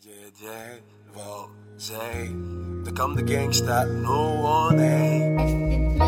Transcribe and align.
J.J. 0.00 0.80
Volzee, 1.12 2.30
de 2.84 2.92
comme 2.92 3.16
de 3.16 3.22
gangsta, 3.22 3.84
no 3.84 4.40
one 4.40 4.78
ain't. 4.78 5.98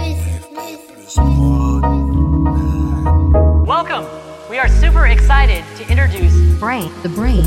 Welcome! 3.66 4.06
We 4.48 4.60
are 4.60 4.68
super 4.68 5.06
excited 5.06 5.64
to 5.78 5.90
introduce 5.90 6.32
Brain, 6.60 6.92
the 7.02 7.08
brain, 7.08 7.44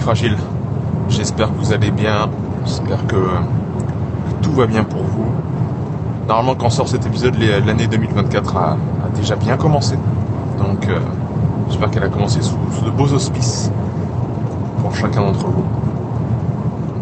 antifragiles. 0.00 0.36
J'espère 1.10 1.48
que 1.48 1.58
vous 1.58 1.72
allez 1.74 1.90
bien, 1.90 2.30
j'espère 2.64 3.06
que, 3.06 3.16
que 3.16 4.42
tout 4.42 4.52
va 4.52 4.66
bien 4.66 4.82
pour 4.82 5.02
vous. 5.02 5.26
Normalement 6.26 6.54
quand 6.54 6.70
sort 6.70 6.88
cet 6.88 7.04
épisode, 7.06 7.34
les- 7.34 7.60
l'année 7.60 7.86
2024 7.86 8.56
a, 8.56 8.76
déjà 9.14 9.36
bien 9.36 9.58
commencé. 9.58 9.96
Donc 10.58 10.88
euh, 10.88 10.98
j'espère 11.68 11.90
qu'elle 11.90 12.04
a 12.04 12.08
commencé 12.08 12.40
sous, 12.40 12.56
de 12.84 12.90
beaux 12.90 13.12
auspices 13.12 13.70
pour 14.80 14.94
chacun 14.94 15.20
d'entre 15.20 15.46
vous. 15.48 15.64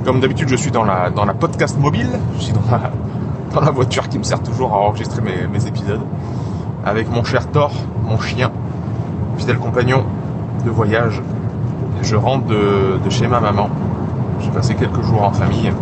Comme 0.04 0.18
d'habitude 0.20 0.48
je 0.48 0.56
suis 0.56 0.72
dans 0.72 0.84
la, 0.84 1.10
dans 1.10 1.24
la 1.24 1.34
podcast 1.34 1.78
mobile, 1.78 2.10
je 2.36 2.42
suis 2.42 2.52
dans 2.52 3.60
la, 3.60 3.70
voiture 3.70 4.08
qui 4.08 4.18
me 4.18 4.24
sert 4.24 4.42
toujours 4.42 4.72
à 4.72 4.78
enregistrer 4.78 5.22
mes 5.22 5.66
épisodes. 5.66 6.02
Avec 6.84 7.08
mon 7.10 7.22
cher 7.22 7.48
Thor, 7.50 7.70
mon 8.02 8.18
chien, 8.18 8.50
fidèle 9.36 9.58
compagnon 9.58 10.04
de 10.64 10.70
voyage. 10.70 11.22
Je 12.02 12.16
rentre 12.16 12.46
de, 12.46 13.10
chez 13.10 13.26
ma 13.26 13.40
maman. 13.40 13.68
J'ai 14.40 14.50
passé 14.50 14.74
quelques 14.74 15.02
jours 15.02 15.22
en 15.22 15.32
famille 15.32 15.72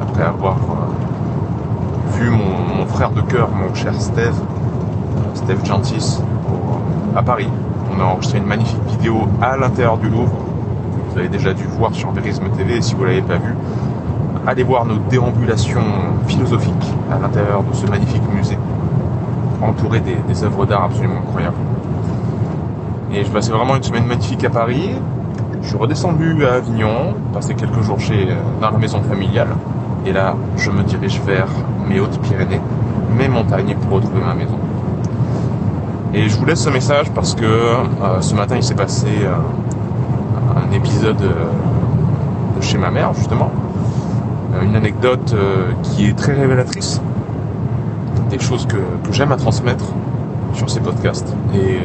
après 0.00 0.24
avoir 0.24 0.56
euh, 0.56 2.18
vu 2.18 2.30
mon, 2.30 2.86
frère 2.86 3.10
de 3.10 3.20
cœur, 3.20 3.48
mon 3.50 3.74
cher 3.74 3.94
Steve, 3.94 4.34
euh, 4.34 5.34
Steve 5.34 5.64
Gentis, 5.64 6.20
à 7.16 7.22
Paris. 7.22 7.48
On 7.94 8.00
a 8.00 8.04
enregistré 8.04 8.38
une 8.38 8.46
magnifique 8.46 8.82
vidéo 8.88 9.28
à 9.40 9.56
l'intérieur 9.56 9.98
du 9.98 10.08
Louvre. 10.08 10.32
Vous 11.10 11.18
avez 11.18 11.28
déjà 11.28 11.54
dû 11.54 11.64
voir 11.64 11.94
sur 11.94 12.10
Verisme 12.10 12.48
TV 12.56 12.80
si 12.82 12.94
vous 12.94 13.04
l'avez 13.04 13.22
pas 13.22 13.36
vu, 13.36 13.54
allez 14.46 14.62
voir 14.64 14.84
nos 14.84 14.96
déambulations 15.10 15.84
philosophiques 16.26 16.92
à 17.10 17.18
l'intérieur 17.18 17.62
de 17.62 17.74
ce 17.74 17.86
magnifique 17.86 18.22
musée, 18.34 18.58
entouré 19.62 20.00
des, 20.00 20.16
des 20.26 20.44
œuvres 20.44 20.66
d'art 20.66 20.84
absolument 20.84 21.20
incroyables. 21.20 21.56
Et 23.14 23.24
je 23.24 23.30
passais 23.30 23.52
vraiment 23.52 23.76
une 23.76 23.82
semaine 23.82 24.06
magnifique 24.06 24.42
à 24.44 24.50
Paris. 24.50 24.90
Je 25.62 25.68
suis 25.68 25.76
redescendu 25.76 26.44
à 26.44 26.54
Avignon, 26.54 27.14
passé 27.32 27.54
quelques 27.54 27.82
jours 27.82 28.00
chez, 28.00 28.30
euh, 28.30 28.34
dans 28.60 28.72
la 28.72 28.78
maison 28.78 29.00
familiale. 29.00 29.48
Et 30.04 30.12
là, 30.12 30.34
je 30.56 30.70
me 30.70 30.82
dirige 30.82 31.20
vers 31.24 31.46
mes 31.88 32.00
Hautes-Pyrénées, 32.00 32.60
mes 33.16 33.28
montagnes 33.28 33.76
pour 33.76 33.98
retrouver 33.98 34.20
ma 34.20 34.34
maison. 34.34 34.58
Et 36.14 36.28
je 36.28 36.36
vous 36.36 36.44
laisse 36.44 36.62
ce 36.62 36.68
message 36.68 37.10
parce 37.12 37.34
que 37.34 37.44
euh, 37.44 38.20
ce 38.20 38.34
matin, 38.34 38.56
il 38.56 38.62
s'est 38.64 38.74
passé 38.74 39.06
euh, 39.22 39.34
un 40.56 40.72
épisode 40.72 41.16
de 41.16 42.60
chez 42.60 42.76
ma 42.76 42.90
mère, 42.90 43.14
justement. 43.14 43.50
Une 44.62 44.76
anecdote 44.76 45.34
qui 45.82 46.06
est 46.06 46.16
très 46.16 46.34
révélatrice. 46.34 47.00
Des 48.28 48.38
choses 48.38 48.66
que, 48.66 48.76
que 48.76 49.12
j'aime 49.12 49.32
à 49.32 49.36
transmettre 49.36 49.86
sur 50.52 50.68
ces 50.68 50.80
podcasts. 50.80 51.34
Et 51.54 51.78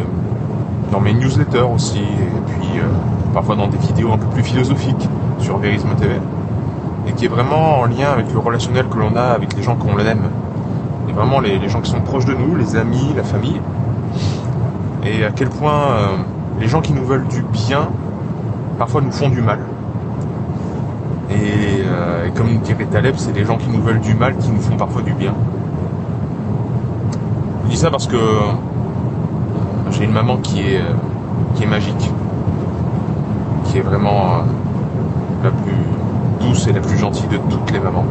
dans 0.92 1.00
mes 1.00 1.14
newsletters 1.14 1.66
aussi, 1.74 2.00
et 2.00 2.42
puis 2.48 2.80
euh, 2.80 2.84
parfois 3.34 3.56
dans 3.56 3.68
des 3.68 3.78
vidéos 3.78 4.12
un 4.14 4.18
peu 4.18 4.28
plus 4.28 4.44
philosophiques 4.44 5.08
sur 5.40 5.58
Verisme 5.58 5.90
TV, 6.00 6.16
et 7.08 7.14
qui 7.14 7.26
est 7.26 7.30
vraiment 7.30 7.80
en 7.80 7.86
lien 7.86 8.10
avec 8.12 8.32
le 8.34 8.40
relationnel 8.40 8.86
que 8.88 8.98
l'on 8.98 9.16
a 9.16 9.23
avec 9.23 9.56
les 9.56 9.64
gens 9.64 9.76
qu'on 9.76 9.98
aime, 10.00 10.30
et 11.10 11.11
vraiment 11.11 11.39
les, 11.39 11.67
gens 11.70 11.82
qui 11.82 11.92
sont 11.92 12.02
proches 12.02 12.26
de 12.26 12.34
nous, 12.34 12.56
les 12.56 12.76
amis, 12.76 13.14
la 13.16 13.23
famille, 13.23 13.61
et 15.04 15.23
à 15.23 15.32
quel 15.32 15.50
point 15.50 15.92
euh, 15.92 16.08
les 16.60 16.67
gens 16.67 16.82
qui 16.82 16.94
nous 16.94 17.06
veulent 17.06 17.28
du 17.28 17.42
bien, 17.42 17.90
parfois 18.78 19.02
nous 19.02 19.11
font 19.11 19.30
du 19.30 19.42
mal. 19.42 19.60
Et, 21.30 21.84
euh, 21.86 22.30
comme 22.36 22.58
dirait 22.60 22.86
Taleb, 22.86 23.16
c'est 23.17 23.34
les 23.34 23.45
gens 23.45 23.58
qui 23.58 23.70
nous 23.70 23.82
veulent 23.82 24.00
du 24.00 24.14
mal 24.14 24.38
qui 24.38 24.50
nous 24.50 24.61
font 24.61 24.78
parfois 24.78 25.02
du 25.02 25.14
bien. 25.14 25.34
Je 27.66 27.70
dis 27.70 27.78
ça 27.78 27.92
parce 27.92 28.08
que 28.08 28.16
j'ai 29.98 30.06
une 30.06 30.12
maman 30.12 30.38
qui 30.38 30.62
est, 30.62 30.78
euh, 30.78 30.94
qui 31.56 31.64
est 31.64 31.68
magique, 31.68 32.12
qui 33.66 33.80
est 33.80 33.82
vraiment 33.82 34.12
euh, 34.12 35.44
la 35.44 35.50
plus 35.50 35.76
douce 36.40 36.68
et 36.68 36.74
la 36.74 36.82
plus 36.82 36.98
gentille 36.98 37.28
de 37.28 37.38
toutes 37.50 37.72
les 37.72 37.80
mamans. 37.80 38.06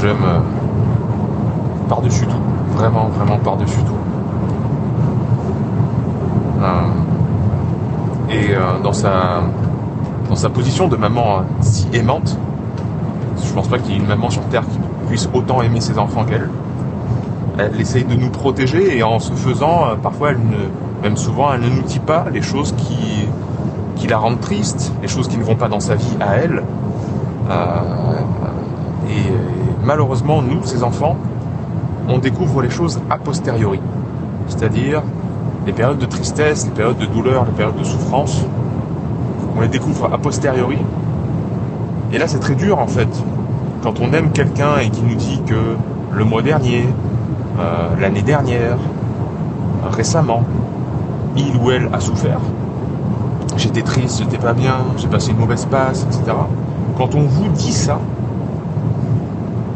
J'aime 0.00 0.16
euh, 0.24 0.40
par-dessus 1.88 2.26
tout, 2.26 2.76
vraiment, 2.76 3.08
vraiment 3.08 3.38
par-dessus 3.38 3.82
tout. 3.84 3.94
Et 8.32 8.54
dans 8.84 8.92
sa 8.92 9.42
dans 10.28 10.36
sa 10.36 10.50
position 10.50 10.86
de 10.86 10.94
maman 10.94 11.42
si 11.60 11.88
aimante, 11.92 12.38
je 13.42 13.52
pense 13.52 13.66
pas 13.66 13.78
qu'il 13.78 13.92
y 13.92 13.94
ait 13.94 13.98
une 13.98 14.06
maman 14.06 14.30
sur 14.30 14.42
terre 14.44 14.62
qui 14.62 14.78
puisse 15.08 15.28
autant 15.34 15.62
aimer 15.62 15.80
ses 15.80 15.98
enfants 15.98 16.24
qu'elle. 16.24 16.48
Elle 17.60 17.80
essaye 17.80 18.04
de 18.04 18.14
nous 18.14 18.30
protéger 18.30 18.96
et 18.96 19.02
en 19.02 19.18
ce 19.18 19.32
faisant, 19.32 19.84
euh, 19.84 19.94
parfois, 19.96 20.32
même 21.02 21.16
souvent, 21.16 21.52
elle 21.52 21.60
ne 21.60 21.68
nous 21.68 21.82
dit 21.82 21.98
pas 21.98 22.26
les 22.32 22.42
choses 22.42 22.74
qui, 22.76 24.08
la 24.08 24.16
rendent 24.16 24.40
triste, 24.40 24.92
les 25.02 25.08
choses 25.08 25.28
qui 25.28 25.36
ne 25.36 25.44
vont 25.44 25.54
pas 25.54 25.68
dans 25.68 25.78
sa 25.78 25.94
vie 25.94 26.16
à 26.20 26.36
elle. 26.36 26.64
Euh, 27.50 27.54
et 29.08 29.30
malheureusement, 29.84 30.42
nous, 30.42 30.64
ces 30.64 30.82
enfants, 30.82 31.16
on 32.08 32.18
découvre 32.18 32.62
les 32.62 32.70
choses 32.70 32.98
a 33.08 33.18
posteriori. 33.18 33.78
C'est-à-dire 34.48 35.02
les 35.66 35.72
périodes 35.72 35.98
de 35.98 36.06
tristesse, 36.06 36.64
les 36.64 36.72
périodes 36.72 36.98
de 36.98 37.06
douleur, 37.06 37.44
les 37.44 37.52
périodes 37.52 37.78
de 37.78 37.84
souffrance. 37.84 38.42
On 39.56 39.60
les 39.60 39.68
découvre 39.68 40.12
a 40.12 40.18
posteriori. 40.18 40.78
Et 42.12 42.18
là, 42.18 42.26
c'est 42.26 42.40
très 42.40 42.54
dur 42.54 42.78
en 42.78 42.88
fait. 42.88 43.08
Quand 43.82 44.00
on 44.00 44.12
aime 44.12 44.32
quelqu'un 44.32 44.78
et 44.78 44.90
qui 44.90 45.02
nous 45.02 45.14
dit 45.14 45.40
que 45.46 45.76
le 46.12 46.24
mois 46.24 46.42
dernier, 46.42 46.86
euh, 47.58 47.88
l'année 48.00 48.22
dernière, 48.22 48.76
récemment, 49.90 50.42
il 51.36 51.56
ou 51.56 51.70
elle 51.70 51.88
a 51.92 52.00
souffert. 52.00 52.40
J'étais 53.56 53.82
triste, 53.82 54.18
j'étais 54.22 54.38
pas 54.38 54.52
bien, 54.52 54.76
j'ai 54.96 55.08
passé 55.08 55.32
une 55.32 55.38
mauvaise 55.38 55.64
passe, 55.66 56.04
etc. 56.04 56.36
Quand 56.96 57.14
on 57.14 57.22
vous 57.22 57.48
dit 57.48 57.72
ça, 57.72 57.98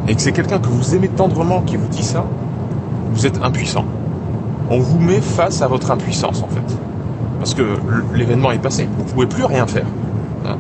et 0.07 0.15
que 0.15 0.21
c'est 0.21 0.33
quelqu'un 0.33 0.59
que 0.59 0.69
vous 0.69 0.95
aimez 0.95 1.09
tendrement 1.09 1.63
qui 1.63 1.77
vous 1.77 1.89
dit 1.89 2.03
ça, 2.03 2.25
vous 3.13 3.27
êtes 3.27 3.43
impuissant. 3.43 3.85
On 4.71 4.79
vous 4.79 4.99
met 4.99 5.21
face 5.21 5.63
à 5.63 5.67
votre 5.69 5.91
impuissance 5.91 6.43
en 6.43 6.49
fait. 6.49 6.77
Parce 7.39 7.55
que 7.55 7.63
l'événement 8.15 8.51
est 8.53 8.59
passé, 8.59 8.89
vous 8.99 9.05
pouvez 9.05 9.27
plus 9.27 9.45
rien 9.45 9.67
faire. 9.67 9.87
hein. 10.47 10.57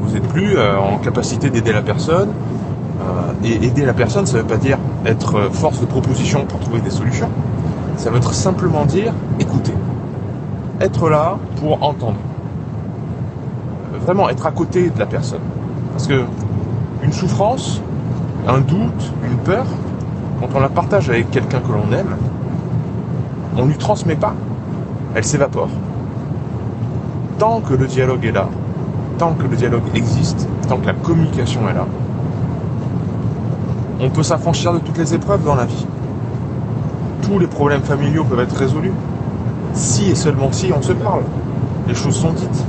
Vous 0.00 0.14
n'êtes 0.14 0.26
plus 0.28 0.56
euh, 0.56 0.78
en 0.78 0.98
capacité 0.98 1.50
d'aider 1.50 1.72
la 1.72 1.82
personne, 1.82 2.30
et 3.44 3.64
aider 3.66 3.84
la 3.84 3.92
personne, 3.92 4.26
ça 4.26 4.36
ne 4.36 4.42
veut 4.42 4.48
pas 4.48 4.56
dire 4.56 4.78
être 5.04 5.36
euh, 5.36 5.50
force 5.50 5.80
de 5.80 5.86
proposition 5.86 6.44
pour 6.44 6.60
trouver 6.60 6.80
des 6.80 6.90
solutions. 6.90 7.28
Ça 7.96 8.10
veut 8.10 8.18
être 8.18 8.34
simplement 8.34 8.84
dire 8.84 9.12
écouter. 9.40 9.74
Être 10.80 11.08
là 11.08 11.38
pour 11.56 11.82
entendre. 11.82 12.18
Euh, 13.94 13.98
Vraiment 13.98 14.28
être 14.28 14.46
à 14.46 14.52
côté 14.52 14.90
de 14.90 14.98
la 14.98 15.06
personne. 15.06 15.40
Parce 15.92 16.06
que 16.06 16.24
une 17.02 17.12
souffrance, 17.12 17.80
un 18.46 18.58
doute, 18.58 19.12
une 19.24 19.38
peur, 19.38 19.64
quand 20.40 20.48
on 20.54 20.60
la 20.60 20.68
partage 20.68 21.08
avec 21.08 21.30
quelqu'un 21.30 21.60
que 21.60 21.72
l'on 21.72 21.96
aime, 21.96 22.16
on 23.56 23.64
ne 23.64 23.68
lui 23.68 23.78
transmet 23.78 24.16
pas. 24.16 24.34
Elle 25.14 25.24
s'évapore. 25.24 25.68
Tant 27.38 27.60
que 27.60 27.74
le 27.74 27.86
dialogue 27.86 28.24
est 28.24 28.32
là, 28.32 28.48
tant 29.18 29.32
que 29.32 29.42
le 29.42 29.56
dialogue 29.56 29.82
existe, 29.94 30.48
tant 30.68 30.78
que 30.78 30.86
la 30.86 30.94
communication 30.94 31.68
est 31.68 31.74
là, 31.74 31.86
on 34.02 34.10
peut 34.10 34.24
s'affranchir 34.24 34.72
de 34.72 34.80
toutes 34.80 34.98
les 34.98 35.14
épreuves 35.14 35.44
dans 35.44 35.54
la 35.54 35.64
vie. 35.64 35.86
Tous 37.22 37.38
les 37.38 37.46
problèmes 37.46 37.82
familiaux 37.82 38.24
peuvent 38.24 38.40
être 38.40 38.56
résolus. 38.56 38.92
Si 39.74 40.10
et 40.10 40.16
seulement 40.16 40.50
si 40.50 40.72
on 40.76 40.82
se 40.82 40.92
parle. 40.92 41.22
Les 41.86 41.94
choses 41.94 42.16
sont 42.16 42.32
dites. 42.32 42.66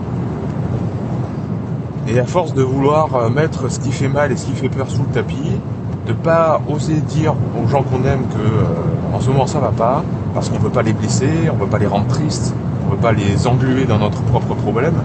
Et 2.08 2.20
à 2.20 2.26
force 2.26 2.54
de 2.54 2.62
vouloir 2.62 3.16
euh, 3.16 3.30
mettre 3.30 3.72
ce 3.72 3.80
qui 3.80 3.92
fait 3.92 4.08
mal 4.08 4.32
et 4.32 4.38
ce 4.38 4.46
qui 4.46 4.52
fait 4.52 4.70
peur 4.70 4.90
sous 4.90 5.02
le 5.02 5.10
tapis, 5.10 5.60
de 6.06 6.14
pas 6.14 6.62
oser 6.70 6.96
dire 6.96 7.34
aux 7.60 7.68
gens 7.68 7.82
qu'on 7.82 8.04
aime 8.06 8.28
que 8.28 8.38
euh, 8.38 9.16
en 9.16 9.20
ce 9.20 9.30
moment 9.30 9.48
ça 9.48 9.60
va 9.60 9.70
pas, 9.70 10.04
parce 10.36 10.50
qu'on 10.50 10.60
peut 10.60 10.70
pas 10.70 10.84
les 10.84 10.94
blesser, 10.94 11.30
on 11.52 11.56
peut 11.56 11.68
pas 11.68 11.80
les 11.80 11.88
rendre 11.88 12.08
tristes, 12.08 12.54
on 12.86 12.92
peut 12.92 13.02
pas 13.02 13.14
les 13.14 13.48
engluer 13.48 13.86
dans 13.86 13.98
notre 13.98 14.22
propre 14.24 14.54
problème. 14.54 14.96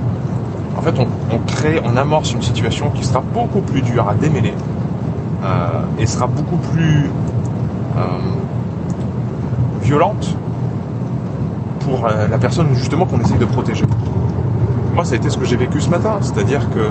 En 0.77 0.83
fait, 0.83 0.95
on, 0.99 1.39
crée, 1.39 1.81
on 1.85 1.97
amorce 1.97 2.33
une 2.33 2.43
situation 2.43 2.91
qui 2.91 3.05
sera 3.05 3.21
beaucoup 3.21 3.61
plus 3.61 3.83
dure 3.83 4.09
à 4.09 4.15
démêler 4.15 4.55
et 5.99 6.07
sera 6.07 6.27
beaucoup 6.27 6.57
plus 6.57 7.11
euh, 7.97 8.01
violente 9.83 10.37
pour 11.81 12.07
euh, 12.07 12.29
la 12.29 12.39
personne 12.39 12.69
justement 12.75 13.07
qu'on 13.07 13.21
essaye 13.21 13.39
de 13.39 13.45
protéger. 13.45 13.85
moi, 14.95 15.05
ça 15.05 15.15
a 15.15 15.17
été 15.17 15.31
ce 15.31 15.39
que 15.39 15.45
j'ai 15.45 15.57
vécu 15.57 15.81
ce 15.81 15.91
matin. 15.91 16.19
C'est-à-dire 16.21 16.69
que 16.71 16.91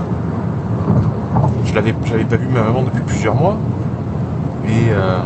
je 1.66 1.74
l'avais, 1.76 1.94
pas 1.94 2.36
vu 2.38 2.48
ma 2.48 2.64
maman 2.64 2.84
depuis 2.84 3.02
plusieurs 3.02 3.36
mois. 3.36 3.58
Et, 4.66 4.92
euh, 4.92 5.20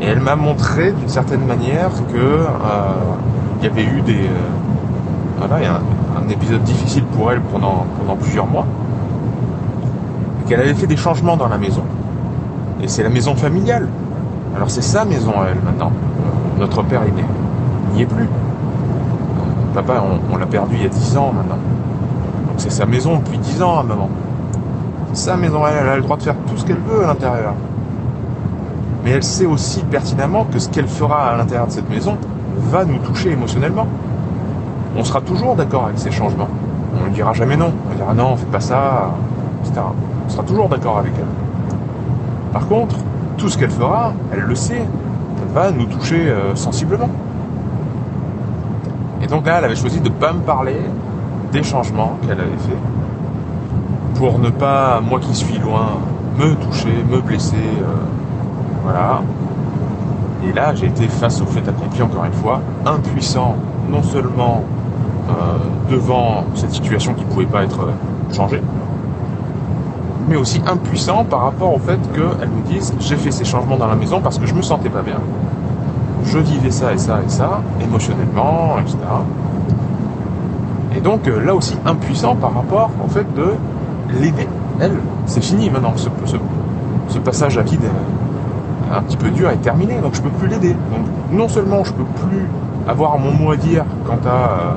elle 0.00 0.20
m'a 0.20 0.36
montré 0.36 0.92
d'une 0.92 1.08
certaine 1.08 1.44
manière 1.44 1.90
que 2.12 2.18
euh, 2.18 2.46
il 3.60 3.66
y 3.66 3.68
avait 3.68 3.82
eu 3.82 4.00
des 4.02 4.14
euh, 4.14 5.38
voilà, 5.38 5.56
un, 5.56 6.24
un 6.24 6.28
épisode 6.28 6.62
difficile 6.62 7.02
pour 7.04 7.32
elle 7.32 7.40
pendant, 7.40 7.84
pendant 7.98 8.16
plusieurs 8.16 8.46
mois. 8.46 8.66
Qu'elle 10.48 10.60
avait 10.60 10.74
fait 10.74 10.86
des 10.86 10.96
changements 10.96 11.36
dans 11.36 11.48
la 11.48 11.58
maison. 11.58 11.82
Et 12.82 12.88
c'est 12.88 13.02
la 13.02 13.08
maison 13.08 13.34
familiale. 13.34 13.88
Alors 14.54 14.70
c'est 14.70 14.82
sa 14.82 15.04
maison 15.04 15.32
à 15.40 15.48
elle 15.50 15.60
maintenant. 15.64 15.92
Notre 16.58 16.82
père 16.82 17.02
il 17.06 17.94
n'y 17.94 18.02
est 18.02 18.06
plus. 18.06 18.28
Papa 19.74 20.02
on, 20.32 20.36
l'a 20.36 20.46
perdu 20.46 20.76
il 20.76 20.82
y 20.82 20.86
a 20.86 20.88
10 20.88 21.16
ans 21.16 21.32
maintenant. 21.34 21.58
Donc 22.46 22.54
c'est 22.56 22.70
sa 22.70 22.86
maison 22.86 23.16
depuis 23.16 23.38
10 23.38 23.62
ans 23.62 23.78
à 23.78 23.82
maman. 23.82 24.08
Sa 25.12 25.36
maison 25.36 25.64
à 25.64 25.70
elle, 25.70 25.78
elle 25.82 25.88
a 25.88 25.96
le 25.96 26.02
droit 26.02 26.16
de 26.16 26.22
faire 26.22 26.36
tout 26.46 26.56
ce 26.56 26.64
qu'elle 26.64 26.78
veut 26.78 27.04
à 27.04 27.08
l'intérieur. 27.08 27.54
Mais 29.04 29.10
elle 29.10 29.22
sait 29.22 29.46
aussi 29.46 29.82
pertinemment 29.84 30.44
que 30.44 30.58
ce 30.58 30.68
qu'elle 30.68 30.88
fera 30.88 31.30
à 31.30 31.36
l'intérieur 31.36 31.66
de 31.66 31.72
cette 31.72 31.88
maison 31.88 32.16
va 32.70 32.84
nous 32.84 32.98
toucher 32.98 33.32
émotionnellement. 33.32 33.86
On 34.96 35.04
sera 35.04 35.20
toujours 35.20 35.54
d'accord 35.54 35.86
avec 35.86 35.98
ces 35.98 36.10
changements. 36.10 36.48
On 37.00 37.08
ne 37.08 37.14
dira 37.14 37.32
jamais 37.32 37.56
non. 37.56 37.72
On 37.90 37.94
dira 37.94 38.14
non, 38.14 38.36
fais 38.36 38.46
pas 38.46 38.60
ça, 38.60 39.10
etc. 39.64 39.80
On 40.26 40.30
sera 40.30 40.42
toujours 40.42 40.68
d'accord 40.68 40.98
avec 40.98 41.12
elle. 41.16 41.47
Par 42.52 42.66
contre, 42.66 42.96
tout 43.36 43.48
ce 43.48 43.58
qu'elle 43.58 43.70
fera, 43.70 44.12
elle 44.32 44.40
le 44.40 44.54
sait, 44.54 44.84
va 45.54 45.70
nous 45.70 45.86
toucher 45.86 46.28
euh, 46.28 46.54
sensiblement. 46.54 47.08
Et 49.22 49.26
donc 49.26 49.46
là, 49.46 49.58
elle 49.58 49.64
avait 49.64 49.76
choisi 49.76 50.00
de 50.00 50.08
ne 50.08 50.14
pas 50.14 50.32
me 50.32 50.40
parler 50.40 50.80
des 51.52 51.62
changements 51.62 52.18
qu'elle 52.22 52.40
avait 52.40 52.58
fait 52.58 52.76
pour 54.14 54.38
ne 54.40 54.50
pas, 54.50 55.00
moi 55.00 55.20
qui 55.20 55.34
suis 55.34 55.58
loin, 55.58 55.98
me 56.36 56.54
toucher, 56.54 57.04
me 57.08 57.20
blesser. 57.20 57.56
euh, 57.56 57.94
voilà. 58.82 59.22
Et 60.44 60.52
là, 60.52 60.74
j'ai 60.74 60.86
été 60.86 61.06
face 61.08 61.40
au 61.40 61.46
fait 61.46 61.66
accompli, 61.68 62.02
encore 62.02 62.24
une 62.24 62.32
fois, 62.32 62.60
impuissant, 62.86 63.56
non 63.90 64.02
seulement 64.02 64.64
euh, 65.28 65.32
devant 65.90 66.44
cette 66.54 66.72
situation 66.72 67.14
qui 67.14 67.24
ne 67.24 67.30
pouvait 67.30 67.46
pas 67.46 67.62
être 67.64 67.88
changée, 68.32 68.62
mais 70.28 70.36
aussi 70.36 70.60
impuissant 70.66 71.24
par 71.24 71.42
rapport 71.42 71.74
au 71.74 71.78
fait 71.78 71.98
qu'elle 72.12 72.48
me 72.48 72.62
dise 72.68 72.92
j'ai 73.00 73.16
fait 73.16 73.30
ces 73.30 73.44
changements 73.44 73.76
dans 73.76 73.86
la 73.86 73.94
maison 73.96 74.20
parce 74.20 74.38
que 74.38 74.46
je 74.46 74.54
me 74.54 74.62
sentais 74.62 74.90
pas 74.90 75.02
bien. 75.02 75.16
Je 76.24 76.38
vivais 76.38 76.70
ça 76.70 76.92
et 76.92 76.98
ça 76.98 77.20
et 77.24 77.28
ça, 77.30 77.62
émotionnellement, 77.82 78.76
etc. 78.80 78.96
Et 80.96 81.00
donc 81.00 81.26
euh, 81.26 81.42
là 81.44 81.54
aussi 81.54 81.76
impuissant 81.86 82.34
par 82.36 82.54
rapport 82.54 82.90
au 83.04 83.08
fait 83.08 83.26
de 83.34 83.54
l'aider. 84.20 84.46
Elle, 84.80 84.92
c'est 85.26 85.42
fini 85.42 85.70
maintenant, 85.70 85.92
ce, 85.96 86.08
ce, 87.08 87.18
passage 87.18 87.58
à 87.58 87.62
vide 87.62 87.80
un 88.92 89.02
petit 89.02 89.16
peu 89.16 89.30
dur 89.30 89.50
est 89.50 89.56
terminé, 89.56 89.98
donc 90.00 90.14
je 90.14 90.22
peux 90.22 90.30
plus 90.30 90.48
l'aider. 90.48 90.72
Donc 90.92 91.06
non 91.32 91.48
seulement 91.48 91.84
je 91.84 91.92
peux 91.92 92.04
plus 92.26 92.46
avoir 92.86 93.18
mon 93.18 93.32
mot 93.32 93.52
à 93.52 93.56
dire 93.56 93.84
quant, 94.06 94.18
à, 94.26 94.28
euh, 94.28 94.74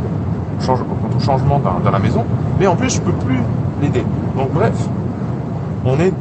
change- 0.65 0.79
quant 0.79 1.17
au 1.17 1.19
changement 1.19 1.59
dans, 1.59 1.79
dans 1.83 1.91
la 1.91 1.99
maison, 1.99 2.23
mais 2.59 2.67
en 2.67 2.75
plus 2.75 2.95
je 2.95 3.01
peux 3.01 3.11
plus 3.13 3.39
l'aider. 3.81 4.03
Donc 4.37 4.51
bref, 4.53 4.73
on 5.85 5.99
est 5.99 6.13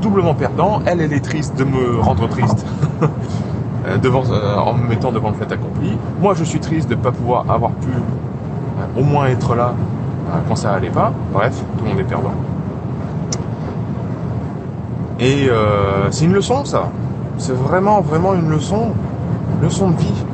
doublement 0.00 0.34
perdant. 0.34 0.80
Elle, 0.86 1.00
elle 1.00 1.12
est 1.12 1.24
triste 1.24 1.56
de 1.56 1.64
me 1.64 2.00
rendre 2.00 2.28
triste 2.28 2.64
euh, 3.02 3.98
euh, 4.04 4.56
en 4.56 4.74
me 4.74 4.88
mettant 4.88 5.12
devant 5.12 5.30
le 5.30 5.36
fait 5.36 5.50
accompli. 5.52 5.96
Moi, 6.20 6.34
je 6.34 6.44
suis 6.44 6.60
triste 6.60 6.88
de 6.88 6.94
ne 6.94 7.00
pas 7.00 7.12
pouvoir 7.12 7.50
avoir 7.50 7.72
pu 7.72 7.88
euh, 7.90 9.00
au 9.00 9.04
moins 9.04 9.26
être 9.26 9.54
là 9.54 9.74
quand 10.46 10.56
ça 10.56 10.72
allait 10.72 10.90
pas. 10.90 11.12
Bref, 11.32 11.62
tout 11.78 11.84
le 11.84 11.90
monde 11.90 12.00
est 12.00 12.04
perdant. 12.04 12.34
Et 15.18 15.48
c'est 16.10 16.26
une 16.26 16.34
leçon, 16.34 16.66
ça. 16.66 16.90
C'est 17.38 17.54
vraiment, 17.54 18.02
vraiment 18.02 18.34
une 18.34 18.50
leçon. 18.50 18.92
Leçon 19.62 19.90
de 19.90 19.96
vie. 19.96 20.24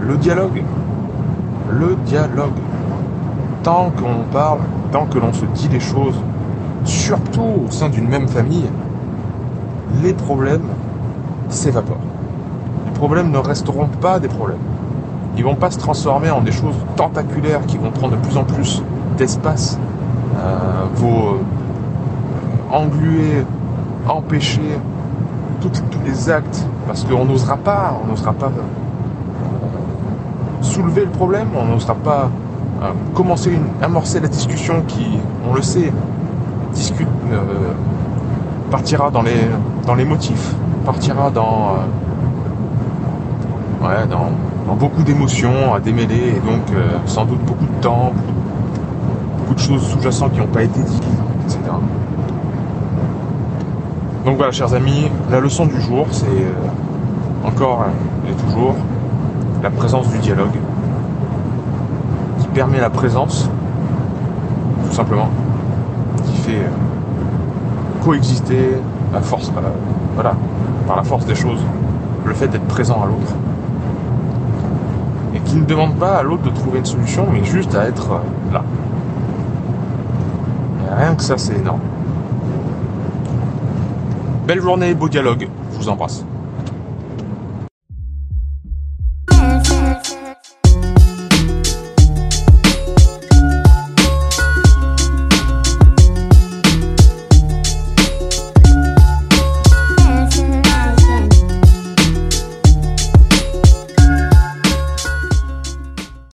Le 0.00 0.16
dialogue. 0.16 0.62
Le 1.70 1.96
dialogue. 2.06 2.54
Tant 3.64 3.90
qu'on 3.90 4.22
parle, 4.32 4.60
tant 4.92 5.06
que 5.06 5.18
l'on 5.18 5.32
se 5.32 5.44
dit 5.46 5.68
des 5.68 5.80
choses, 5.80 6.14
surtout 6.84 7.64
au 7.66 7.70
sein 7.70 7.88
d'une 7.88 8.08
même 8.08 8.28
famille, 8.28 8.68
les 10.02 10.12
problèmes 10.12 10.66
s'évaporent. 11.48 11.96
Les 12.86 12.92
problèmes 12.92 13.30
ne 13.30 13.38
resteront 13.38 13.88
pas 14.00 14.18
des 14.18 14.28
problèmes. 14.28 14.58
Ils 15.36 15.44
vont 15.44 15.54
pas 15.54 15.70
se 15.70 15.78
transformer 15.78 16.30
en 16.30 16.40
des 16.40 16.52
choses 16.52 16.74
tentaculaires 16.96 17.64
qui 17.66 17.78
vont 17.78 17.90
prendre 17.90 18.16
de 18.16 18.20
plus 18.20 18.36
en 18.36 18.44
plus 18.44 18.82
d'espace, 19.16 19.78
euh, 20.36 20.84
vont 20.94 21.34
euh, 21.34 21.36
engluer, 22.72 23.44
empêcher 24.08 24.78
tous 25.60 25.70
les 26.04 26.30
actes, 26.30 26.66
parce 26.86 27.04
qu'on 27.04 27.24
n'osera 27.24 27.56
pas, 27.56 28.00
on 28.02 28.10
n'osera 28.10 28.32
pas 28.32 28.46
euh, 28.46 30.62
soulever 30.62 31.04
le 31.04 31.10
problème, 31.10 31.48
on 31.54 31.66
n'osera 31.66 31.94
pas 31.94 32.30
euh, 32.82 32.90
commencer 33.14 33.58
amorcer 33.82 34.20
la 34.20 34.28
discussion 34.28 34.82
qui, 34.88 35.18
on 35.48 35.54
le 35.54 35.62
sait, 35.62 35.92
discute, 36.72 37.08
euh, 37.32 37.72
partira 38.70 39.10
dans 39.10 39.22
les, 39.22 39.48
dans 39.86 39.94
les 39.94 40.04
motifs, 40.04 40.54
partira 40.84 41.30
dans, 41.30 41.76
euh, 43.82 43.86
ouais, 43.86 44.06
dans, 44.08 44.30
dans 44.66 44.74
beaucoup 44.74 45.02
d'émotions 45.02 45.74
à 45.74 45.80
démêler 45.80 46.34
et 46.36 46.40
donc 46.40 46.70
euh, 46.74 46.98
sans 47.06 47.24
doute 47.24 47.40
beaucoup 47.44 47.66
de 47.66 47.80
temps, 47.80 48.12
beaucoup, 49.38 49.54
de 49.54 49.60
choses 49.60 49.86
sous-jacentes 49.88 50.32
qui 50.32 50.40
n'ont 50.40 50.46
pas 50.46 50.62
été 50.62 50.80
dites, 50.80 51.04
etc. 51.44 51.60
Donc 54.24 54.36
voilà, 54.36 54.52
chers 54.52 54.74
amis, 54.74 55.10
la 55.30 55.40
leçon 55.40 55.66
du 55.66 55.80
jour, 55.80 56.06
c'est 56.10 56.26
encore 57.44 57.86
et 58.28 58.32
toujours 58.32 58.74
la 59.62 59.70
présence 59.70 60.08
du 60.10 60.18
dialogue 60.18 60.58
qui 62.38 62.46
permet 62.48 62.80
la 62.80 62.90
présence, 62.90 63.50
tout 64.86 64.94
simplement, 64.94 65.28
euh, 66.56 68.04
coexister 68.04 68.76
à 69.14 69.20
force, 69.20 69.50
euh, 69.56 69.60
voilà, 70.14 70.34
par 70.86 70.96
la 70.96 71.02
force 71.02 71.26
des 71.26 71.34
choses, 71.34 71.60
le 72.24 72.34
fait 72.34 72.48
d'être 72.48 72.66
présent 72.66 73.02
à 73.02 73.06
l'autre. 73.06 73.34
Et 75.34 75.40
qui 75.40 75.56
ne 75.56 75.64
demande 75.64 75.96
pas 75.96 76.16
à 76.16 76.22
l'autre 76.22 76.42
de 76.42 76.50
trouver 76.50 76.78
une 76.78 76.84
solution, 76.84 77.26
mais 77.32 77.44
juste 77.44 77.74
à 77.74 77.86
être 77.86 78.12
euh, 78.12 78.52
là. 78.52 78.64
Rien 80.96 81.14
que 81.14 81.22
ça, 81.22 81.38
c'est 81.38 81.56
énorme. 81.56 81.80
Belle 84.46 84.60
journée, 84.60 84.94
beau 84.94 85.08
dialogue. 85.08 85.48
Je 85.72 85.78
vous 85.78 85.88
embrasse. 85.88 86.24